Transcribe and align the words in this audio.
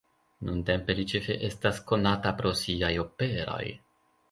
Nuntempe 0.47 0.95
li 0.99 1.05
ĉefe 1.11 1.35
estas 1.51 1.83
konata 1.93 2.33
pro 2.41 2.55
siaj 2.65 2.93
operoj. 3.07 3.63